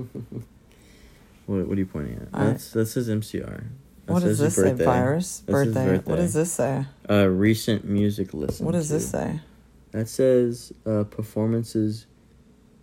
[1.47, 2.29] What, what are you pointing at?
[2.35, 3.65] I- That's that's his MCR.
[4.07, 4.63] What does this say?
[4.65, 4.85] birthday.
[4.85, 6.11] Virus That's his birthday.
[6.11, 6.85] What does this say?
[7.09, 8.67] Uh, recent music listen.
[8.67, 8.95] What does to.
[8.95, 9.41] this say?
[9.93, 12.05] That says uh, performances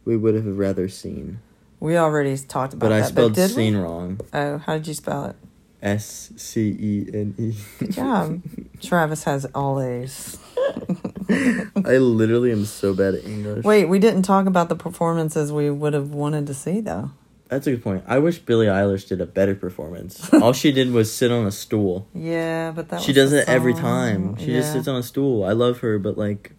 [0.06, 1.40] we would have rather seen,
[1.80, 3.80] We already talked about but I spelled but seen we?
[3.84, 4.20] wrong.
[4.34, 5.36] Oh, how did you spell it?
[5.82, 7.54] S C E N E.
[7.80, 8.42] Good job.
[8.82, 10.38] Travis has all A's.
[11.30, 13.64] I literally am so bad at English.
[13.66, 17.12] Wait, we didn't talk about the performances we would have wanted to see though.
[17.48, 18.04] That's a good point.
[18.08, 20.34] I wish Billie Eilish did a better performance.
[20.42, 22.08] All she did was sit on a stool.
[22.16, 24.36] Yeah, but that she does it every time.
[24.38, 25.44] She just sits on a stool.
[25.44, 26.52] I love her, but like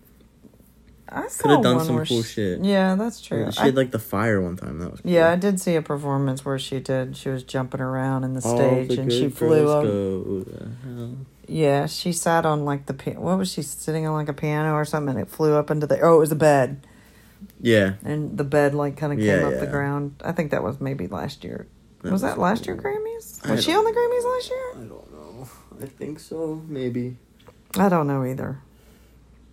[1.09, 2.65] I saw could have done one some cool she- shit.
[2.65, 3.51] Yeah, that's true.
[3.53, 4.79] She I- had like the fire one time.
[4.81, 5.11] That was cool.
[5.11, 7.17] yeah, I did see a performance where she did.
[7.17, 9.85] She was jumping around in the All stage the and she flew up.
[9.85, 11.17] go to hell.
[11.49, 14.85] Yeah, she sat on like the what was she sitting on like a piano or
[14.85, 15.11] something?
[15.17, 16.85] And it flew up into the oh, it was a bed,
[17.61, 17.93] Yeah.
[18.05, 20.21] and the bed like kind of came Yeah, up the ground.
[20.25, 21.69] I think that was maybe last year.
[22.03, 23.49] That was that last year Grammys?
[23.49, 24.71] Was she on the Grammys last year?
[24.75, 25.49] I don't know.
[25.83, 26.63] I think so.
[26.69, 27.17] Maybe.
[27.79, 28.61] I don't know either.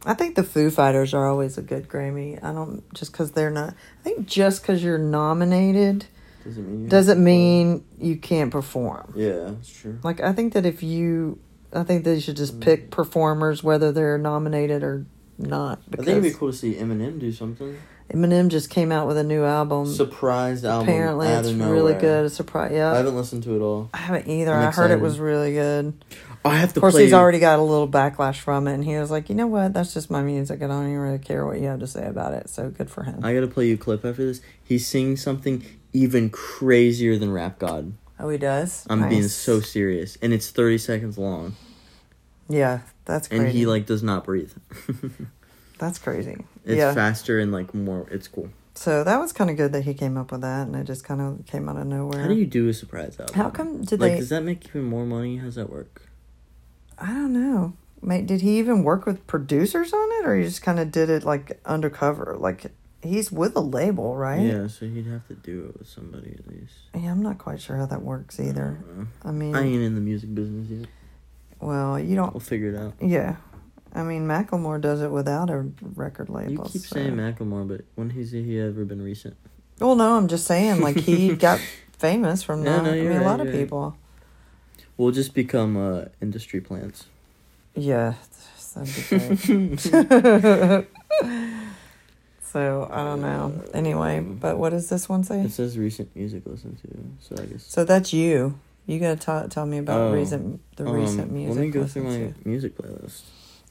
[0.06, 2.44] I think the Foo Fighters are always a good Grammy.
[2.44, 3.70] I don't just because they're not.
[3.74, 6.06] I think just because you're nominated
[6.44, 6.84] Doesn't mean.
[6.84, 9.14] You doesn't mean you can't perform.
[9.16, 10.00] Yeah, that's true.
[10.04, 11.40] Like I think that if you,
[11.72, 12.40] I think they should Mm.
[12.40, 15.06] just pick performers whether they're nominated or
[15.38, 15.80] not.
[15.94, 17.78] I think it'd be cool to see Eminem do something.
[18.14, 19.86] Eminem just came out with a new album.
[19.88, 20.82] Surprised album.
[20.90, 22.26] Um, Apparently, it's really good.
[22.26, 22.72] A surprise.
[22.74, 22.92] Yeah.
[22.92, 23.90] I haven't listened to it all.
[23.94, 24.54] I haven't either.
[24.54, 25.94] I'm I heard it was really good.
[26.46, 27.04] I have to Of course, play.
[27.04, 29.74] he's already got a little backlash from it, and he was like, "You know what?
[29.74, 30.62] That's just my music.
[30.62, 33.04] I don't even really care what you have to say about it." So good for
[33.04, 33.20] him.
[33.24, 34.42] I gotta play you a clip after this.
[34.64, 37.94] He's singing something even crazier than Rap God.
[38.20, 38.86] oh, he does.
[38.90, 41.56] I'm being so serious, and it's 30 seconds long,
[42.50, 43.44] Yeah, that's crazy.
[43.46, 44.52] and he like does not breathe.
[45.78, 46.46] that's crazy.
[46.66, 46.94] it's yeah.
[46.94, 48.06] faster and like more.
[48.12, 48.50] It's cool.
[48.76, 51.04] So that was kind of good that he came up with that, and it just
[51.04, 52.22] kind of came out of nowhere.
[52.24, 53.36] How do you do a surprise album?
[53.36, 54.20] How come did like, they?
[54.20, 55.38] does that make even more money?
[55.38, 56.02] How's that work?
[57.04, 57.74] I don't know.
[58.02, 61.10] Mate, did he even work with producers on it, or he just kind of did
[61.10, 62.36] it like undercover?
[62.40, 62.66] Like
[63.02, 64.42] he's with a label, right?
[64.42, 66.74] Yeah, so he'd have to do it with somebody at least.
[66.96, 68.84] Yeah, I'm not quite sure how that works either.
[69.00, 70.88] Uh, I mean, I ain't in the music business yet.
[71.60, 72.34] well, you don't.
[72.34, 72.94] We'll figure it out.
[73.02, 73.36] Yeah,
[73.94, 76.52] I mean, Macklemore does it without a record label.
[76.52, 79.36] You keep so- saying Macklemore, but when has he ever been recent?
[79.80, 81.60] Well, no, I'm just saying, like he got
[81.98, 82.84] famous from No, that.
[82.84, 83.70] no, I mean, you're a lot of you're right.
[84.98, 87.06] We'll just become uh, industry plants.
[87.76, 88.14] Yeah,
[88.76, 90.88] that'd be great.
[92.44, 93.64] so I don't know.
[93.74, 95.42] Anyway, but what does this one say?
[95.42, 97.64] It says recent music listen to, so I guess.
[97.66, 98.60] So that's you.
[98.86, 101.56] You gotta ta- tell me about Oh, recent the um, recent music.
[101.56, 102.34] Let me go through my to.
[102.46, 103.22] music playlist.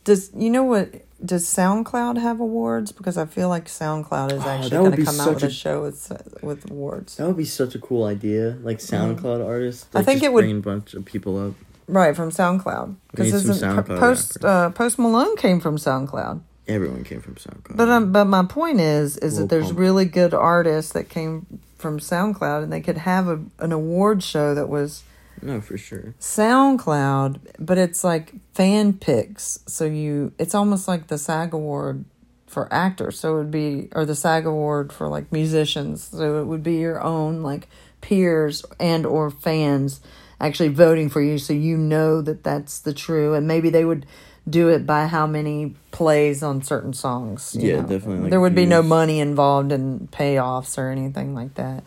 [0.05, 0.91] Does you know what?
[1.25, 2.91] Does SoundCloud have awards?
[2.91, 5.47] Because I feel like SoundCloud is Oh, actually would going to come out with a,
[5.47, 7.17] a- show with with awards.
[7.17, 9.85] That would be such a cool idea, like SoundCloud artists.
[9.85, 9.97] Mm-hmm.
[9.97, 11.55] I like, think just it would- bring a bunch of people up.
[11.89, 16.41] Right from SoundCloud We need some isn't SoundCloud post uh, Post Malone came from SoundCloud.
[16.69, 17.77] Everyone came from SoundCloud.
[17.77, 19.79] But um, but my point is, is that there's Pump.
[19.79, 24.55] really good artists that came from SoundCloud, and they could have a, an award show
[24.55, 25.03] that was
[25.43, 26.15] no, for sure.
[26.21, 29.59] SoundCloud, but it's like fan picks.
[29.67, 32.05] So you, it's almost like the SAG award
[32.47, 33.19] for actors.
[33.19, 36.03] So it would be, or the SAG award for like musicians.
[36.05, 37.69] So it would be your own like
[38.01, 40.01] peers and or fans
[40.41, 43.33] actually voting for you, so you know that that's the true.
[43.35, 44.05] And maybe they would
[44.49, 47.57] do it by how many plays on certain songs.
[47.59, 47.89] you Yeah, know.
[47.89, 51.85] definitely, like, there would be no money involved in payoffs or anything like that.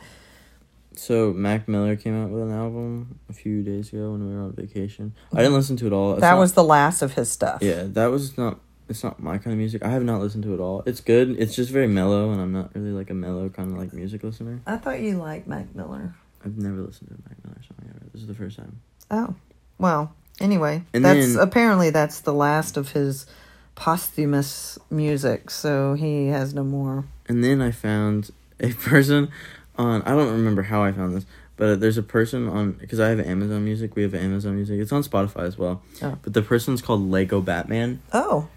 [0.98, 4.42] So Mac Miller came out with an album a few days ago when we were
[4.42, 5.14] on vacation.
[5.34, 6.14] I didn't listen to it all.
[6.14, 7.62] It's that not- was the last of his stuff.
[7.62, 7.84] yeah.
[7.88, 8.60] That was not.
[8.88, 9.84] It's not my kind of music.
[9.84, 10.84] I have not listened to it all.
[10.86, 11.32] It's good.
[11.40, 14.24] It's just very mellow, and I'm not really like a mellow kind of like music
[14.24, 14.62] listener.
[14.68, 16.14] I thought you liked Mac Miller.
[16.46, 18.06] I've never listened to a Mac Miller song ever.
[18.14, 18.80] This is the first time.
[19.10, 19.34] Oh,
[19.80, 20.14] well.
[20.40, 23.26] Anyway, And that's then- apparently that's the last of his
[23.74, 25.50] posthumous music.
[25.50, 27.06] So he has no more.
[27.28, 28.30] And then I found
[28.60, 29.30] a person
[29.78, 31.26] on I don't remember how I found this,
[31.58, 33.96] but there's a person on because I have Amazon Music.
[33.96, 34.80] We have Amazon Music.
[34.80, 35.82] It's on Spotify as well.
[36.02, 36.18] Oh.
[36.22, 38.48] But the person's called Lego Batman, Oh,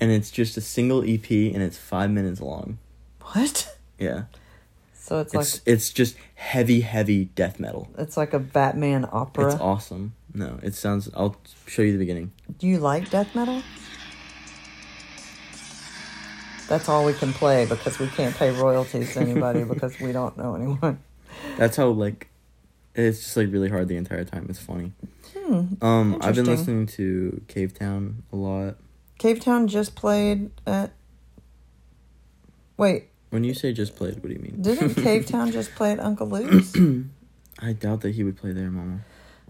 [0.00, 2.78] and it's just a single EP, and it's five minutes long.
[3.22, 3.76] what?
[3.98, 4.24] Yeah,
[4.94, 7.88] So it's, it's like it's just heavy, heavy death metal.
[7.96, 9.46] it's like a Batman opera.
[9.52, 10.14] It's awesome.
[10.34, 11.08] No, it sounds.
[11.14, 11.36] I'll
[11.68, 12.32] show you the beginning.
[12.58, 13.62] Do you like death metal?
[16.68, 20.36] That's all we can play because we can't pay royalties to anybody because we don't
[20.36, 20.98] know anyone.
[21.58, 22.28] That's how like
[22.94, 24.46] it's just like really hard the entire time.
[24.48, 24.92] It's funny.
[25.36, 25.74] Hmm.
[25.84, 28.76] Um, I've been listening to Cavetown a lot.
[29.18, 30.92] Cavetown just played at.
[32.76, 34.60] Wait, When you say just played, what do you mean?
[34.60, 36.74] didn't Cavetown just play at Uncle Lou's?
[37.60, 39.00] I doubt that he would play there, Mama.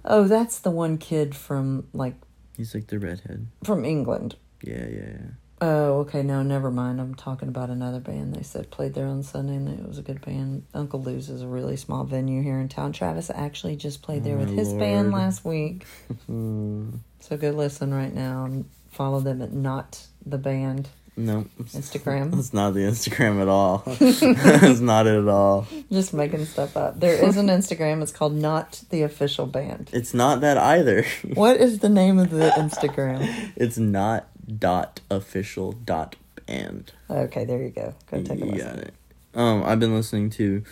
[0.04, 2.14] Oh, that's the one kid from like
[2.56, 3.46] He's like the redhead.
[3.64, 4.36] from England.
[4.62, 5.26] Yeah, yeah, yeah.
[5.60, 6.22] Oh, okay.
[6.22, 7.00] No, never mind.
[7.00, 8.34] I'm talking about another band.
[8.34, 10.64] They said played there on Sunday, and it was a good band.
[10.74, 12.92] Uncle Lou's is a really small venue here in town.
[12.92, 15.84] Travis actually just played there Oh, with his band last week.
[17.20, 21.46] So go listen right now and follow them at not the band No.
[21.58, 22.34] Instagram.
[22.38, 23.82] It's not the Instagram at all.
[23.86, 25.66] it's not it at all.
[25.90, 27.00] Just making stuff up.
[27.00, 28.02] There is an Instagram.
[28.02, 29.88] It's called Not the Official Band.
[29.94, 31.06] It's not that either.
[31.32, 33.52] What is the name of the Instagram?
[33.56, 34.28] it's not
[34.58, 36.92] dot official dot band.
[37.10, 37.94] Okay, there you go.
[38.10, 38.68] Go take a You listen.
[38.68, 38.94] got it.
[39.34, 40.62] Um, I've been listening to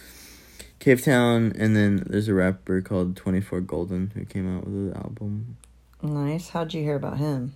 [0.80, 4.92] Cavetown, and then there's a rapper called Twenty Four Golden who came out with an
[4.94, 5.56] album.
[6.02, 6.50] Nice.
[6.50, 7.54] How'd you hear about him?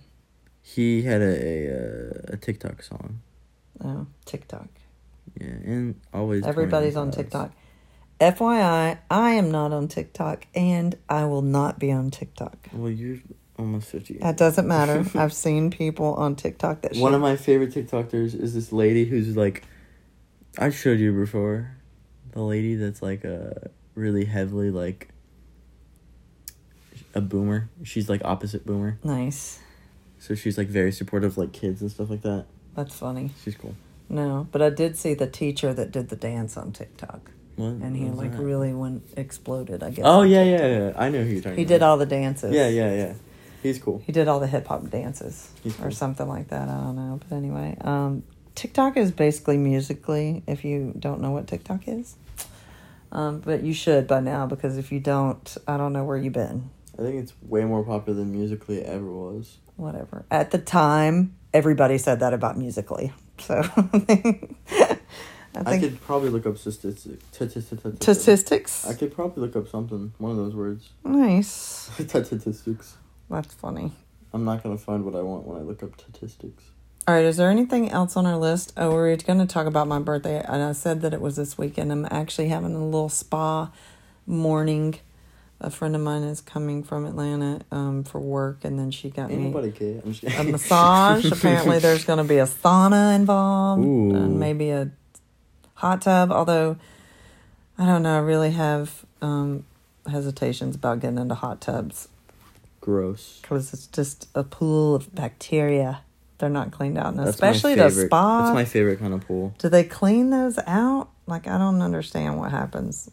[0.61, 3.21] He had a a, uh, a TikTok song.
[3.83, 4.67] Oh, TikTok.
[5.39, 7.51] Yeah, and always Everybody's on TikTok.
[8.19, 12.57] FYI, I am not on TikTok and I will not be on TikTok.
[12.73, 13.19] Well, you're
[13.57, 14.17] almost fifty.
[14.19, 15.05] That doesn't matter.
[15.15, 19.35] I've seen people on TikTok that One of my favorite TikTokers is this lady who's
[19.35, 19.63] like,
[20.57, 21.71] I showed you before,
[22.31, 25.09] the lady that's like a really heavily like
[27.13, 27.69] a boomer.
[27.83, 29.59] She's like opposite boomer, Nice.
[30.19, 32.45] so she's like very supportive of like kids and stuff like that.
[32.75, 33.31] That's funny.
[33.43, 33.75] She's cool.
[34.09, 37.67] No, but I did see the teacher that did the dance on TikTok, What?
[37.67, 38.41] and he what like that?
[38.41, 39.83] really went exploded.
[39.83, 40.05] I guess.
[40.07, 40.61] Oh yeah, TikTok.
[40.61, 40.93] yeah, yeah.
[40.95, 41.57] I know who you're talking.
[41.57, 41.69] He about.
[41.73, 42.53] did all the dances.
[42.53, 43.13] Yeah, yeah, yeah.
[43.63, 44.01] He's cool.
[44.05, 46.69] He did all the hip hop dances He's or something like that.
[46.69, 48.23] I don't know, but anyway, um,
[48.55, 50.43] TikTok is basically Musical.ly.
[50.47, 52.15] If you don't know what TikTok is,
[53.11, 56.33] um, but you should by now because if you don't, I don't know where you've
[56.33, 56.69] been.
[56.97, 59.57] I think it's way more popular than Musical.ly ever was.
[59.75, 60.25] Whatever.
[60.31, 63.13] At the time, everybody said that about Musical.ly.
[63.39, 64.57] So I think,
[65.55, 67.23] I I could probably look up statistics.
[67.99, 68.85] statistics.
[68.85, 70.13] I could probably look up something.
[70.17, 70.89] One of those words.
[71.03, 71.47] Nice.
[71.99, 72.97] Statistics.
[73.29, 73.91] That's funny.
[74.33, 76.63] I'm not gonna find what I want when I look up statistics.
[77.07, 78.73] All right, is there anything else on our list?
[78.75, 81.57] Oh, we're going to talk about my birthday, and I said that it was this
[81.57, 81.89] weekend.
[81.89, 83.71] I'm actually having a little spa
[84.25, 84.99] morning.
[85.61, 89.31] A friend of mine is coming from Atlanta um, for work, and then she got
[89.31, 90.01] Ain't me nobody care.
[90.03, 91.23] I'm just a massage.
[91.31, 94.13] Apparently, there's going to be a sauna involved, Ooh.
[94.13, 94.91] and maybe a
[95.75, 96.29] hot tub.
[96.29, 96.75] Although,
[97.77, 99.63] I don't know, I really have um,
[100.11, 102.09] hesitations about getting into hot tubs
[102.87, 103.39] Gross.
[103.41, 106.03] because it's just a pool of bacteria.
[106.37, 108.43] They're not cleaned out, and That's especially the spa.
[108.43, 109.53] That's my favorite kind of pool.
[109.57, 111.09] Do they clean those out?
[111.25, 113.11] Like I don't understand what happens.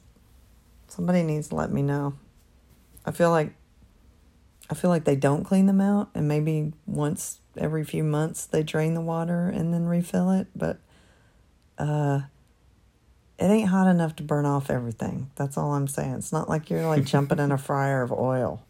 [0.86, 2.14] Somebody needs to let me know.
[3.04, 3.54] I feel like
[4.70, 8.62] I feel like they don't clean them out and maybe once every few months they
[8.62, 10.78] drain the water and then refill it, but
[11.78, 12.20] uh
[13.40, 15.32] it ain't hot enough to burn off everything.
[15.34, 16.14] That's all I'm saying.
[16.14, 18.62] It's not like you're like jumping in a fryer of oil.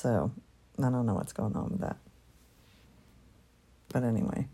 [0.00, 0.32] So,
[0.78, 1.98] I don't know what's going on with that.
[3.92, 4.48] But anyway.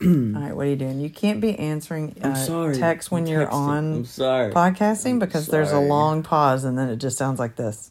[0.02, 1.00] All right, what are you doing?
[1.00, 3.52] You can't be answering uh, text when I'm you're texting.
[3.52, 4.52] on sorry.
[4.52, 7.90] podcasting I'm because there's a long pause and then it just sounds like this.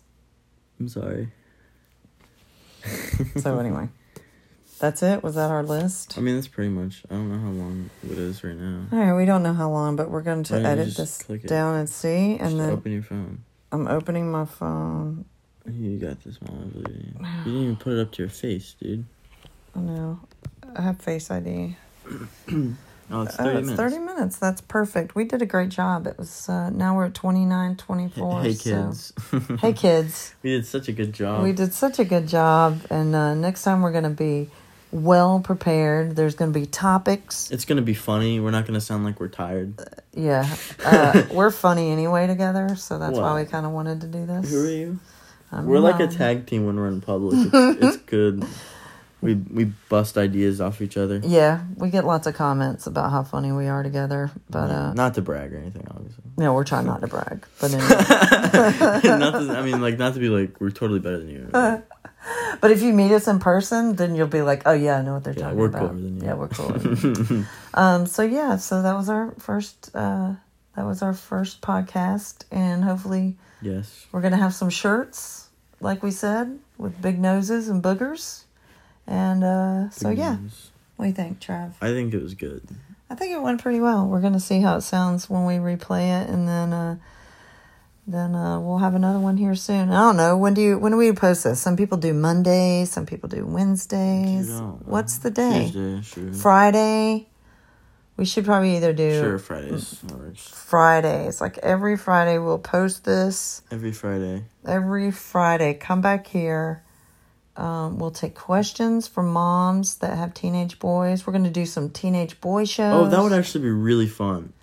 [0.80, 1.30] I'm sorry.
[3.42, 3.90] So anyway,
[4.80, 5.22] that's it.
[5.24, 6.18] Was that our list?
[6.18, 7.04] I mean, that's pretty much.
[7.10, 8.86] I don't know how long it is right now.
[8.92, 10.96] All right, we don't know how long, but we're going to Why don't you edit
[10.96, 12.38] this down and see.
[12.38, 13.44] And Just then open your phone.
[13.72, 15.26] I'm opening my phone.
[15.72, 16.58] You got this, Mom.
[16.62, 17.44] I believe in you.
[17.44, 19.06] Didn't even put it up to your face, dude.
[19.76, 20.20] No,
[20.76, 21.76] I have Face ID.
[23.10, 23.94] Oh, it's Oh, 30 it's minutes.
[23.94, 24.38] 30 minutes.
[24.38, 25.16] That's perfect.
[25.16, 26.08] We did a great job.
[26.08, 28.42] It was, uh, now we're at 29, 24.
[28.42, 29.14] Hey, so- kids.
[29.62, 30.36] Hey, kids.
[30.44, 31.42] we did such a good job.
[31.46, 32.82] We did such a good job.
[32.90, 34.50] And uh, next time we're going to be
[34.92, 36.18] well prepared.
[36.18, 37.50] There's going to be topics.
[37.50, 38.40] It's gonna be funny.
[38.42, 39.76] We're not gonna sound like we're tired.
[40.14, 40.46] Yeah.
[40.84, 42.76] Uh, we're funny anyway together.
[42.76, 44.50] So that's why we kind of wanted to do this.
[44.50, 45.00] Who are you?
[45.52, 47.36] I'm we're like a tag team when we're in public.
[47.54, 48.46] It's, it's good.
[49.20, 51.20] We we bust ideas off each other.
[51.24, 55.16] Yeah, we get lots of comments about how funny we are together, but uh, not
[55.16, 56.24] to brag or anything, obviously.
[56.38, 57.44] no, we're trying not to brag.
[57.60, 57.90] But anyway.
[59.18, 61.50] not to, I mean, like not to be like we're totally better than you.
[62.62, 65.14] but if you meet us in person, then you'll be like, oh yeah, I know
[65.16, 65.80] what they're Yeah, talking we're about.
[65.90, 66.24] cooler than you.
[66.28, 67.46] Yeah, we're cooler.
[67.74, 69.90] um, so yeah, so that was our first.
[69.96, 70.36] Uh,
[70.76, 74.08] that was our first podcast, and hopefully yes.
[74.12, 78.44] we're gonna have some shirts, like we said, with big noses and boogers.
[79.06, 80.72] And uh, so yeah, news.
[80.96, 81.74] what do you think, Trav?
[81.82, 82.64] I think it was good.
[83.10, 84.06] I think it went pretty well.
[84.06, 86.98] We're gonna see how it sounds when we replay it, and then uh,
[88.06, 89.90] then uh, we'll have another one here soon.
[89.92, 91.60] I don't know when do you when do we post this?
[91.60, 94.50] Some people do Mondays, some people do Wednesdays.
[94.86, 95.70] What's the day?
[95.72, 96.34] Tuesday, sure.
[96.34, 97.28] Friday.
[98.18, 100.02] We should probably either do Sure, Fridays.
[100.36, 101.40] Fridays.
[101.40, 103.62] Like every Friday, we'll post this.
[103.70, 104.46] Every Friday.
[104.66, 106.84] Every Friday, come back here.
[107.56, 111.26] Um, we'll take questions from moms that have teenage boys.
[111.26, 113.08] We're going to do some teenage boy shows.
[113.08, 114.54] Oh, that would actually be really fun.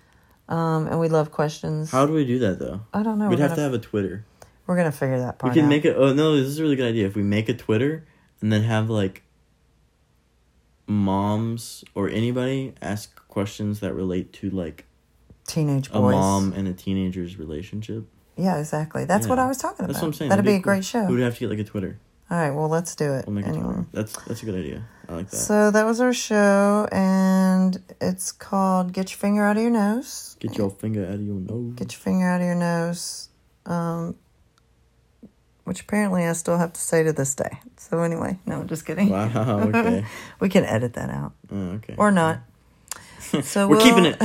[0.47, 1.91] Um, and we love questions.
[1.91, 2.81] How do we do that though?
[2.93, 3.29] I don't know.
[3.29, 4.25] We'd we're have to gonna, have a Twitter.
[4.67, 5.53] We're gonna figure that part.
[5.53, 5.69] We can out.
[5.69, 5.95] make it.
[5.97, 7.07] Oh no, this is a really good idea.
[7.07, 8.05] If we make a Twitter
[8.41, 9.23] and then have like
[10.87, 14.85] moms or anybody ask questions that relate to like
[15.47, 16.13] teenage boys.
[16.13, 18.05] a mom and a teenager's relationship.
[18.37, 19.05] Yeah, exactly.
[19.05, 19.93] That's what I was talking about.
[19.93, 20.29] That's what I'm saying.
[20.29, 20.63] That'd be a cool.
[20.63, 21.05] great show.
[21.05, 21.99] We would have to get like a Twitter.
[22.29, 22.49] All right.
[22.51, 23.63] Well, let's do it We'll make anyway.
[23.63, 23.85] Twitter.
[23.93, 24.83] That's that's a good idea.
[25.07, 25.37] I like that.
[25.37, 30.35] So that was our show, and it's called "Get Your Finger Out of Your Nose."
[30.39, 31.73] Get your finger out of your nose.
[31.75, 33.29] Get your finger out of your nose.
[33.67, 34.15] Um,
[35.65, 37.59] which apparently I still have to say to this day.
[37.77, 39.09] So anyway, no, just kidding.
[39.09, 39.59] Wow.
[39.75, 40.05] Okay.
[40.39, 41.95] We can edit that out Oh, okay.
[41.97, 42.39] or not.
[43.43, 44.17] So We're we'll- keeping it.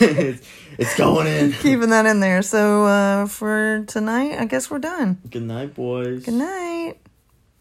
[0.00, 1.52] it's, it's going in.
[1.52, 2.42] keeping that in there.
[2.42, 5.18] So uh, for tonight, I guess we're done.
[5.30, 6.24] Good night, boys.
[6.24, 6.98] Good night.